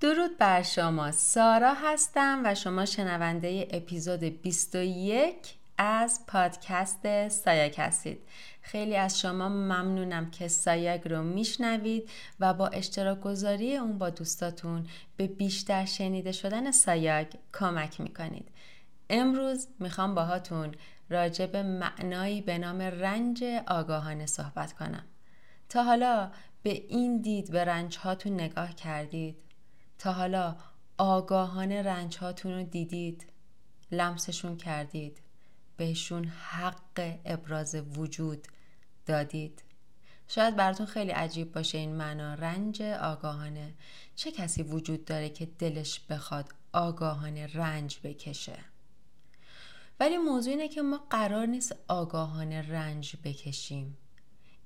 [0.00, 1.12] درود بر شما.
[1.12, 5.36] سارا هستم و شما شنونده اپیزود 21
[5.78, 8.18] از پادکست سایک هستید.
[8.62, 14.86] خیلی از شما ممنونم که سایک رو میشنوید و با اشتراک گذاری اون با دوستاتون
[15.16, 18.48] به بیشتر شنیده شدن سایک کمک می‌کنید.
[19.10, 20.74] امروز می‌خوام باهاتون
[21.10, 25.04] راجع به معنایی به نام رنج آگاهانه صحبت کنم.
[25.68, 26.30] تا حالا
[26.62, 29.36] به این دید به رنج هاتون نگاه کردید؟
[29.98, 30.56] تا حالا
[30.98, 33.26] آگاهانه رنج هاتون رو دیدید
[33.92, 35.18] لمسشون کردید
[35.76, 38.46] بهشون حق ابراز وجود
[39.06, 39.62] دادید.
[40.28, 43.74] شاید براتون خیلی عجیب باشه این معنا رنج آگاهانه.
[44.16, 48.58] چه کسی وجود داره که دلش بخواد آگاهانه رنج بکشه؟
[50.00, 53.96] ولی موضوع اینه که ما قرار نیست آگاهانه رنج بکشیم.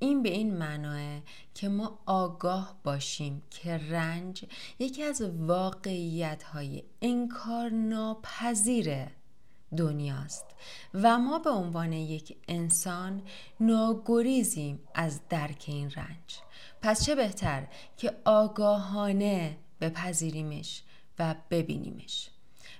[0.00, 1.20] این به این معناه
[1.54, 4.44] که ما آگاه باشیم که رنج
[4.78, 9.06] یکی از واقعیت های انکار ناپذیر
[9.76, 10.44] دنیاست
[10.94, 13.22] و ما به عنوان یک انسان
[13.60, 16.38] ناگریزیم از درک این رنج.
[16.82, 20.82] پس چه بهتر که آگاهانه بپذیریمش
[21.18, 22.30] و ببینیمش؟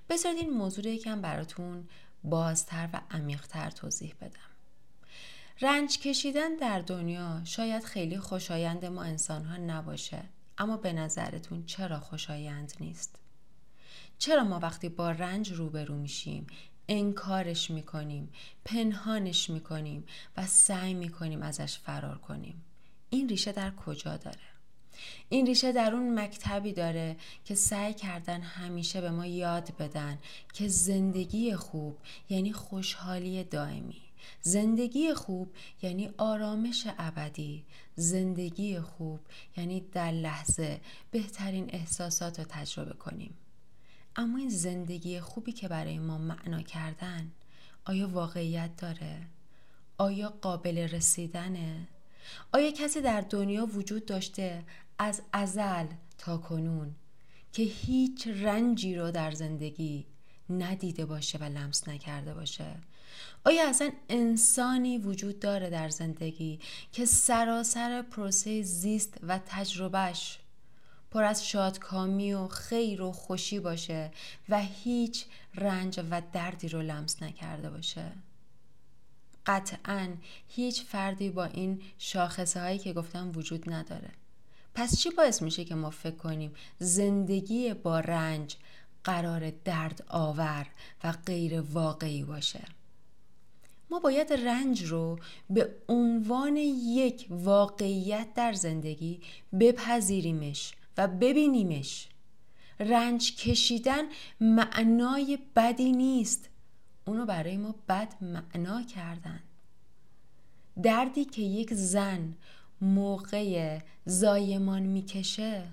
[0.09, 1.89] بذارید این موضوع رو یکم براتون
[2.25, 4.50] بازتر و عمیقتر توضیح بدم.
[5.63, 10.23] رنج کشیدن در دنیا شاید خیلی خوشایند ما انسان ها نباشه
[10.59, 13.17] اما به نظرتون چرا خوشایند نیست؟
[14.19, 16.47] چرا ما وقتی با رنج روبرو میشیم
[16.89, 18.33] انکارش می‌کنیم
[18.65, 22.65] پنهانش می‌کنیم و سعی می‌کنیم ازش فرار کنیم؟
[23.11, 24.39] این ریشه در کجا داره؟
[25.29, 30.19] این ریشه در اون مکتبی داره که سعی کردن همیشه به ما یاد بدن
[30.53, 34.10] که زندگی خوب یعنی خوشحالی دائمی.
[34.43, 37.65] زندگی خوب یعنی آرامش ابدی
[37.97, 39.21] زندگی خوب
[39.57, 43.35] یعنی در لحظه بهترین احساسات رو تجربه کنیم
[44.17, 47.33] اما این زندگی خوبی که برای ما معنا کردن
[47.85, 49.27] آیا واقعیت داره؟
[49.99, 51.89] آیا قابل رسیدنه؟
[52.53, 54.65] آیا کسی در دنیا وجود داشته
[54.99, 55.87] از ازل
[56.19, 56.95] تا کنون
[57.53, 60.07] که هیچ رنجی رو در زندگی
[60.51, 62.77] ندیده باشه و لمس نکرده باشه.
[63.45, 66.61] آیا اصلا انسانی وجود داره در زندگی
[66.93, 70.39] که سراسر پروسه زیست و تجربهش
[71.11, 74.11] پر از شادکامی و خیر و خوشی باشه
[74.49, 75.25] و هیچ
[75.55, 78.13] رنج و دردی رو لمس نکرده باشه؟
[79.47, 80.09] قطعا
[80.49, 84.11] هیچ فردی با این شاخصه هایی که گفتم وجود نداره.
[84.75, 88.57] پس چی باعث میشه که ما فکر کنیم زندگی با رنج
[89.05, 90.67] قرار درد آور
[91.05, 92.65] و غیر واقعی باشه.
[93.91, 95.19] ما باید رنج رو
[95.51, 99.21] به عنوان یک واقعیت در زندگی
[99.61, 102.09] بپذیریمش و ببینیمش.
[102.81, 104.05] رنج کشیدن
[104.41, 106.49] معنای بدی نیست.
[107.05, 109.41] اونو برای ما بد معنا کردن.
[110.83, 112.35] دردی که یک زن
[112.81, 115.69] موقع زایمان می‌کشه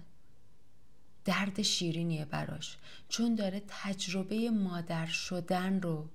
[1.28, 2.78] درد شیرینیه براش
[3.10, 6.08] چون داره تجربه مادر شدن رو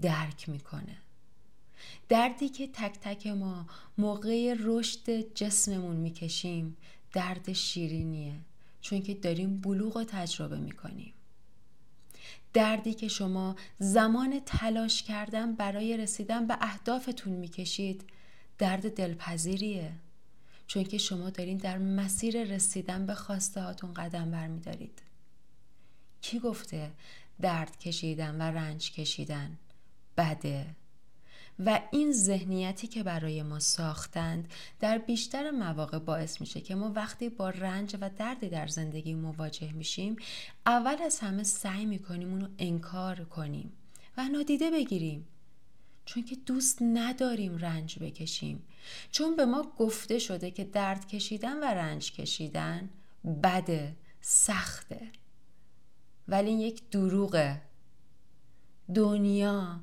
[0.00, 0.96] درک می‌کنه.
[2.08, 3.66] دردی که تک تک ما
[3.98, 6.76] موقع رشد جسممون می‌کشیم
[7.12, 8.34] درد شیرینیه
[8.80, 11.12] چون که داریم بلوغ و تجربه می‌کنیم.
[12.52, 18.04] دردی که شما زمان تلاش کردن برای رسیدن به اهدافتون می‌کشید
[18.58, 19.92] درد دلپذیریه.
[20.66, 25.02] چون که شما دارین در مسیر رسیدن به خواسته هاتون قدم برمیدارید.
[26.20, 26.90] کی گفته
[27.40, 29.58] درد کشیدن و رنج کشیدن
[30.16, 30.66] بده؟
[31.58, 37.28] و این ذهنیتی که برای ما ساختند در بیشتر مواقع باعث میشه که ما وقتی
[37.28, 40.16] با رنج و دردی در زندگی مواجه میشیم
[40.66, 43.72] اول از همه سعی می‌کنیم اونو انکار کنیم
[44.16, 45.26] و نادیده بگیریم.
[46.04, 48.62] چون که دوست نداریم رنج بکشیم.
[49.10, 52.90] چون به ما گفته شده که درد کشیدن و رنج کشیدن
[53.42, 55.10] بده سخته.
[56.28, 57.62] ولی این یک دروغه.
[58.94, 59.80] دنیا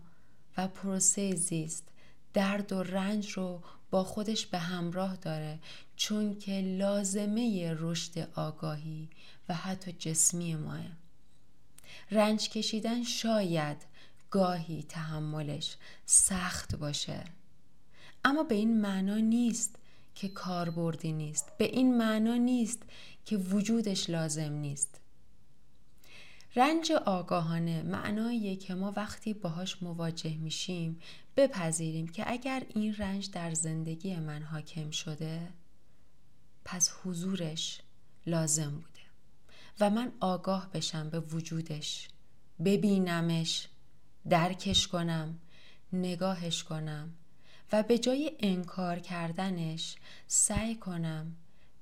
[0.58, 1.88] و پروسه زیست
[2.34, 5.60] درد و رنج رو با خودش به همراه داره
[5.96, 9.10] چون که لازمه رشد آگاهی
[9.50, 10.82] و حتی جسمی ماه.
[12.12, 13.78] رنج کشیدن شاید
[14.32, 17.24] گاهی تحملش سخت باشه.
[18.26, 19.76] اما به این معنا نیست
[20.16, 21.58] که کاربردی نیست.
[21.58, 22.84] به این معنا نیست
[23.26, 25.00] که وجودش لازم نیست.
[26.56, 31.00] رنج آگاهانه معناییه که ما وقتی باهاش مواجه میشیم
[31.38, 35.48] بپذیریم که اگر این رنج در زندگی من حاکم شده
[36.66, 37.82] پس حضورش
[38.26, 39.02] لازم بوده.
[39.80, 42.08] و من آگاه بشم به وجودش
[42.66, 43.68] ببینمش.
[44.30, 45.40] درکش کنم
[45.94, 47.14] نگاهش کنم
[47.72, 49.96] و به جای انکار کردنش
[50.28, 51.36] سعی کنم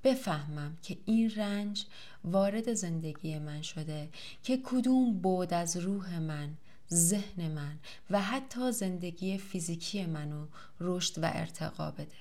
[0.03, 1.86] بفهمم که این رنج
[2.24, 4.09] وارد زندگی من شده
[4.44, 6.57] که کدوم بود از روح من
[6.94, 10.47] ذهن من و حتی زندگی فیزیکی منو
[10.80, 12.18] رشد و ارتقا بده.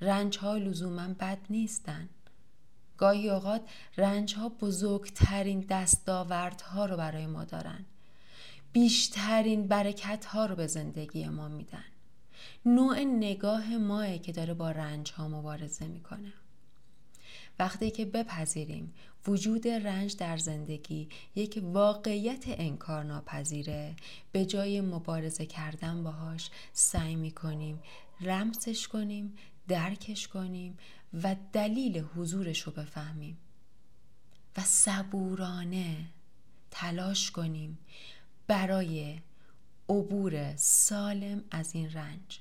[0.00, 2.08] رنج ها لزوما بد نیستن.
[2.96, 3.62] گاهی اوقات
[3.96, 7.84] رنج ها بزرگترین دستاوردها رو برای ما دارن.
[8.72, 11.84] بیشترین برکت ها رو به زندگی ما میدن.
[12.66, 16.32] نوع نگاه ماه که داره با رنج ها مبارزه می‌کنه.
[17.58, 18.94] وقتی که بپذیریم
[19.26, 23.96] وجود رنج در زندگی یک واقعیت انکار ناپذیره
[24.32, 27.82] به جای مبارزه کردن باهاش سعی می‌کنیم
[28.20, 29.36] رمسش کنیم
[29.68, 30.78] درکش کنیم
[31.22, 33.38] و دلیل حضورش رو بفهمیم.
[34.56, 35.96] و صبورانه
[36.70, 37.78] تلاش کنیم
[38.50, 39.18] برای
[39.88, 42.40] عبور سالم از این رنج.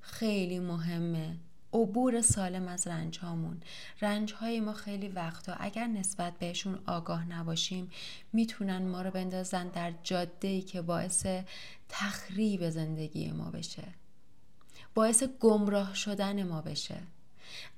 [0.00, 1.36] خیلی مهمه.
[1.72, 3.62] عبور سالم از رنج هامون
[4.00, 7.90] رنج های ما خیلی وقتا اگر نسبت بهشون آگاه نباشیم
[8.32, 11.26] می‌تونن ما رو بندازن در جاده ای که باعث
[11.88, 13.84] تخریب زندگی ما بشه.
[14.94, 16.98] باعث گمراه شدن ما بشه.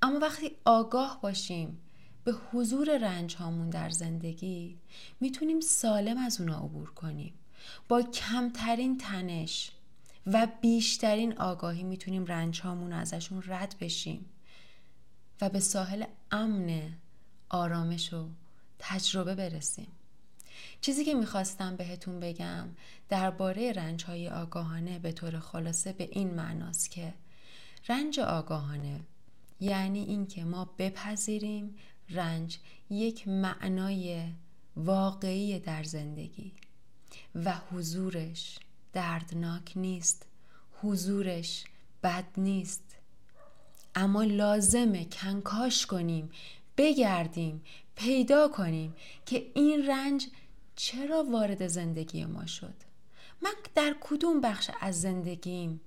[0.02, 1.80] اما وقتی آگاه باشیم
[2.28, 4.78] به حضور رنج هامون در زندگی
[5.20, 7.34] می‌تونیم سالم از اونا عبور کنیم.
[7.88, 9.70] با کمترین تنش
[10.26, 14.26] و بیشترین آگاهی می‌تونیم رنج هامون ازشون رد بشیم
[15.40, 16.92] و به ساحل امن
[17.48, 18.28] آرامش و
[18.78, 19.88] تجربه برسیم.
[20.80, 22.68] چیزی که می‌خواستم بهتون بگم
[23.08, 27.14] درباره رنج های آگاهانه به طور خلاصه به این معناست که
[27.88, 29.00] رنج آگاهانه
[29.60, 31.76] یعنی اینکه ما بپذیریم
[32.10, 32.58] رنج
[32.90, 34.22] یک معنای
[34.76, 36.52] واقعی در زندگی
[37.34, 38.58] و حضورش
[38.92, 40.26] دردناک نیست
[40.82, 41.64] حضورش
[42.02, 42.96] بد نیست.
[43.94, 46.30] اما لازمه کنکاش کنیم
[46.76, 47.62] بگردیم
[47.94, 48.94] پیدا کنیم
[49.26, 50.26] که این رنج
[50.76, 52.74] چرا وارد زندگی ما شد؟
[53.42, 55.80] من در کدوم بخش از زندگیم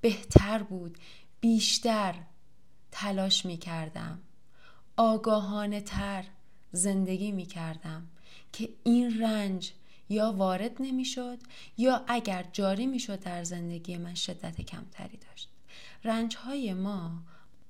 [0.00, 0.98] بهتر بود
[1.40, 2.14] بیشتر
[2.92, 4.18] تلاش می کردم
[4.96, 6.24] آگاهانه تر
[6.72, 8.06] زندگی می کردم
[8.52, 9.72] که این رنج
[10.08, 11.38] یا وارد نمی‌شد
[11.78, 15.48] یا اگر جاری می‌شد در زندگی من شدت کمتری داشت.
[16.04, 17.10] رنج های ما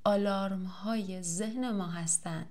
[0.04, 2.46] آلارم های ذهن ما هستند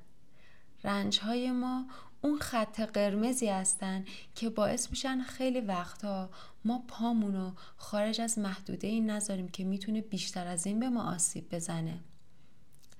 [0.83, 1.85] رنج های ما
[2.21, 4.05] اون خط قرمزی هستن
[4.35, 6.29] که باعث میشن خیلی وقتها
[6.65, 11.55] ما پامونو خارج از محدوده این نذاریم که می‌تونه بیشتر از این به ما آسیب
[11.55, 11.99] بزنه.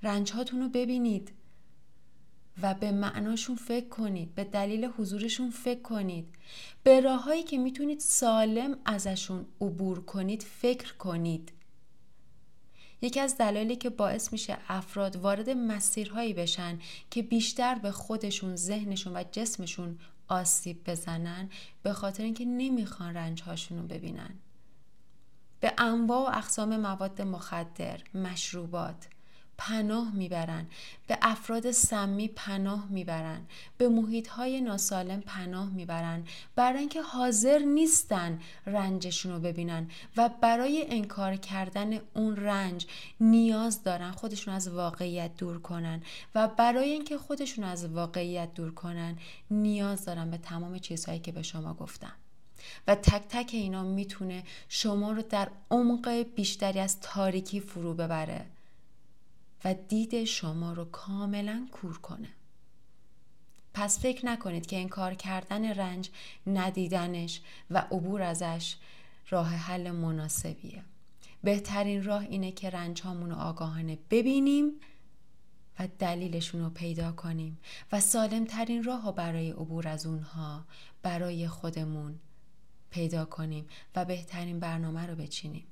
[0.04, 1.32] رنج هاتون رو ببینید.
[2.62, 6.36] و به معناشون فکر کنید به دلیل حضورشون فکر کنید.
[6.84, 11.52] به راههایی که می‌تونید سالم ازشون عبور کنید فکر کنید.
[13.02, 16.80] یکی از دلایلی که باعث میشه افراد وارد مسیرهایی بشن
[17.10, 21.50] که بیشتر به خودشون ذهنشون و جسمشون آسیب بزنن
[21.84, 24.36] به خاطر اینکه نمی‌خوان رنجهاشون رو ببینن.
[25.60, 29.08] به انواع و اقسام مواد مخدر مشروبات
[29.68, 30.66] پناه می‌برن.
[31.08, 33.42] به افراد سمی پناه می‌برن.
[33.78, 36.24] به محیط های ناسالم پناه می‌برن.
[36.56, 42.88] برای اینکه حاضر نیستن رنجشون رو ببینن و برای انکار کردن اون رنج
[43.20, 46.02] نیاز دارن خودشون از واقعیت دور کنن
[46.36, 49.18] و برای اینکه خودشون از واقعیت دور کنن
[49.52, 52.14] نیاز دارن به تمام چیزهایی که به شما گفتم.
[52.88, 58.46] و تک تک اینا می‌تونه شما رو در عمق بیشتری از تاریکی فرو ببره.
[59.66, 62.30] و دید شما رو کاملا کور کنه.
[63.74, 66.10] پس فکر نکنید که انکار کردن رنج
[66.48, 68.76] ندیدنش و عبور ازش
[69.30, 70.84] راه حل مناسبیه.
[71.44, 74.72] بهترین راه اینه که رنج رو آگاهانه ببینیم
[75.80, 77.60] و دلیلشون رو پیدا کنیم
[77.92, 80.66] و سالم ترین راه رو برای عبور از اونها
[81.02, 82.20] برای خودمون
[82.90, 85.68] پیدا کنیم و بهترین برنامه رو بچینیم.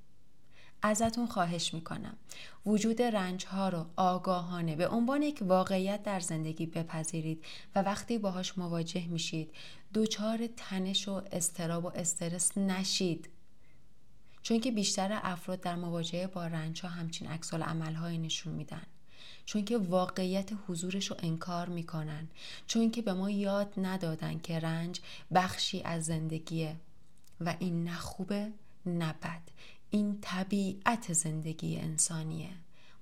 [0.82, 2.18] ازتون خواهش می‌کنم.
[2.66, 7.44] وجود رنج ها رو آگاهانه به عنوان یک واقعیت در زندگی بپذیرید
[7.76, 9.52] و وقتی باهاش مواجه میشید
[9.94, 13.30] دچار تنش و استراب و استرس نشید.
[14.42, 18.86] چون که بیشتر افراد در مواجهه با رنج ها همچین عکس های نشون میدن.
[19.46, 22.28] چون که واقعیت حضورش رو انکار می‌کنن.
[22.68, 25.00] چون که به ما یاد ندادن که رنج
[25.34, 26.76] بخشی از زندگیه
[27.42, 28.52] و این نه خوبه
[28.86, 29.42] نه بد.
[29.92, 32.50] این طبیعت زندگی انسانیه.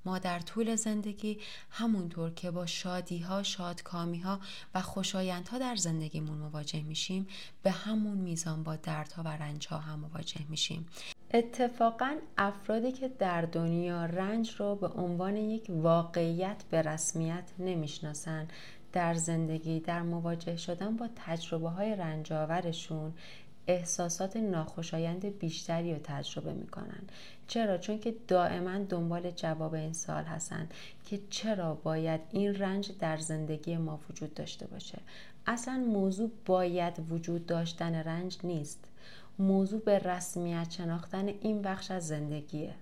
[0.05, 1.37] ما در طول زندگی
[1.69, 4.39] همونطور که با شادی ها، شادکامی ها
[4.75, 7.27] و خوشایندها در زندگیمون مواجه میشیم
[7.63, 10.87] به همون میزان با دردها و رنج ها هم مواجه میشیم.
[11.33, 18.47] اتفاقا افرادی که در دنیا رنج رو به عنوان یک واقعیت به رسمیت نمی‌شناسن
[18.93, 23.13] در زندگی در مواجه شدن با تجربه های رنجاورشون
[23.69, 27.01] احساسات ناخوشایند بیشتری رو تجربه می‌کنن.
[27.47, 30.69] چرا؟ چون که دائما دنبال جواب این سال هستن
[31.05, 34.97] که چرا باید این رنج در زندگی ما وجود داشته باشه.
[35.47, 38.85] اصلا موضوع باید وجود داشتن رنج نیست.
[39.39, 42.73] موضوع به رسمیت شناختن این بخش از زندگیه.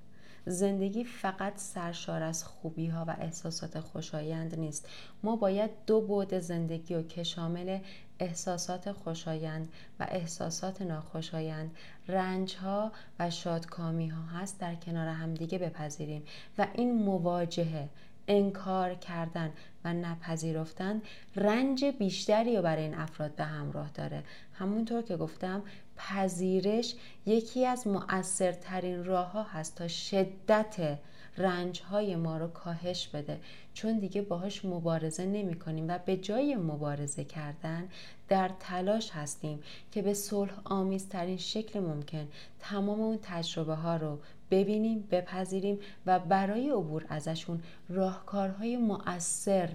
[0.46, 4.89] زندگی فقط سرشار از خوبی ها و احساسات خوشایند نیست.
[5.24, 7.79] ما باید دو بعد زندگی رو که شامل
[8.19, 9.69] احساسات خوشایند
[10.00, 11.75] و احساسات ناخوشایند.
[12.07, 16.24] رنج ها و شادکامی ها هست در کنار همدیگه بپذیریم
[16.57, 17.89] و این مواجهه
[18.27, 19.51] انکار کردن
[19.83, 21.01] و نپذیرفتن
[21.36, 24.24] رنج بیشتری رو برای این افراد به همراه داره.
[24.53, 25.63] همونطور که گفتم
[25.97, 26.95] پذیرش
[27.25, 30.97] یکی از مؤثرترین راه ها هست تا شدت
[31.38, 33.39] رنج های ما رو کاهش بده.
[33.74, 37.89] چون دیگه باهاش مبارزه نمی کنیم و به جای مبارزه کردن
[38.27, 39.60] در تلاش هستیم
[39.91, 42.27] که به صلح آمیزترین شکل ممکن
[42.60, 44.20] تمام اون تجربه ها رو
[44.51, 49.70] ببینیم بپذیریم و برای عبور ازشون راهکارهای مؤثر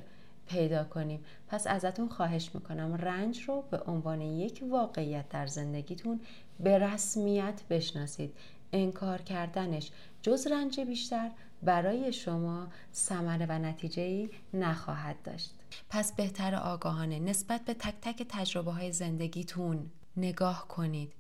[0.49, 1.25] پیدا کنیم.
[1.49, 6.21] پس ازتون خواهش می‌کنم رنج رو به عنوان یک واقعیت در زندگیتون
[6.61, 8.35] به رسمیت بشناسید.
[8.73, 9.91] انکار کردنش
[10.23, 11.31] جز رنج بیشتر
[11.63, 15.55] برای شما ثمره و نتیجه ای نخواهد داشت.
[15.89, 21.13] پس بهتر آگاهانه نسبت به تک تک تجربه های زندگیتون نگاه کنید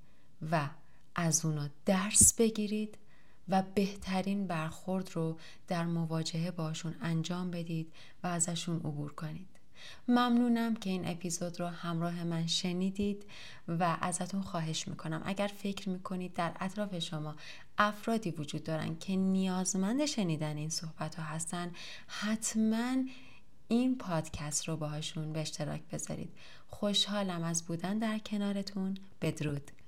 [0.52, 0.68] و
[1.14, 2.98] از اونا درس بگیرید
[3.48, 9.48] و بهترین برخورد رو در مواجهه باشون انجام بدید و ازشون عبور کنید.
[10.08, 13.24] ممنونم که این اپیزود رو همراه من شنیدید
[13.68, 15.22] و ازتون خواهش می‌کنم.
[15.24, 17.36] اگر فکر می‌کنید در اطراف شما
[17.78, 21.70] افرادی وجود دارن که نیازمند شنیدن این صحبت ها هستن
[22.06, 22.96] حتما
[23.68, 26.32] این پادکست رو باهاشون به اشتراک بذارید.
[26.68, 28.98] خوشحالم از بودن در کنارتون.
[29.22, 29.70] بدرود.